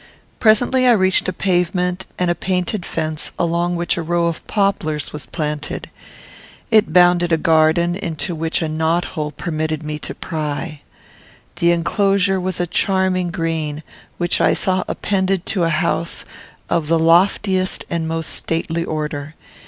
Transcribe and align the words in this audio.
Presently 0.39 0.87
I 0.87 0.93
reached 0.93 1.29
a 1.29 1.31
pavement, 1.31 2.07
and 2.17 2.31
a 2.31 2.33
painted 2.33 2.87
fence, 2.87 3.31
along 3.37 3.75
which 3.75 3.97
a 3.97 4.01
row 4.01 4.25
of 4.25 4.47
poplars 4.47 5.13
was 5.13 5.27
planted. 5.27 5.91
It 6.71 6.91
bounded 6.91 7.31
a 7.31 7.37
garden 7.37 7.95
into 7.95 8.33
which 8.33 8.63
a 8.63 8.67
knot 8.67 9.05
hole 9.13 9.29
permitted 9.29 9.83
me 9.83 9.99
to 9.99 10.15
pry. 10.15 10.81
The 11.57 11.69
enclosure 11.71 12.39
was 12.39 12.59
a 12.59 12.65
charming 12.65 13.29
green, 13.29 13.83
which 14.17 14.41
I 14.41 14.55
saw 14.55 14.83
appended 14.87 15.45
to 15.53 15.65
a 15.65 15.69
house 15.69 16.25
of 16.67 16.87
the 16.87 16.97
loftiest 16.97 17.85
and 17.87 18.07
most 18.07 18.31
stately 18.33 18.83
order. 18.83 19.35